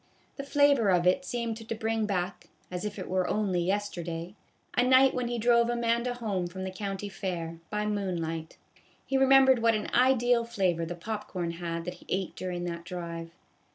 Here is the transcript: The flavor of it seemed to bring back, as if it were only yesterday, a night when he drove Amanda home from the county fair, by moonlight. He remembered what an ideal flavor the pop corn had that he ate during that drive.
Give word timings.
The 0.37 0.43
flavor 0.43 0.89
of 0.89 1.05
it 1.05 1.25
seemed 1.25 1.57
to 1.57 1.75
bring 1.75 2.07
back, 2.07 2.47
as 2.71 2.85
if 2.85 2.97
it 2.97 3.07
were 3.07 3.27
only 3.27 3.61
yesterday, 3.61 4.33
a 4.75 4.81
night 4.83 5.13
when 5.13 5.27
he 5.27 5.37
drove 5.37 5.69
Amanda 5.69 6.15
home 6.15 6.47
from 6.47 6.63
the 6.63 6.71
county 6.71 7.07
fair, 7.07 7.59
by 7.69 7.85
moonlight. 7.85 8.57
He 9.05 9.15
remembered 9.15 9.59
what 9.61 9.75
an 9.75 9.91
ideal 9.93 10.43
flavor 10.43 10.87
the 10.87 10.95
pop 10.95 11.27
corn 11.27 11.51
had 11.51 11.85
that 11.85 11.93
he 12.01 12.07
ate 12.09 12.35
during 12.35 12.63
that 12.63 12.83
drive. 12.83 13.29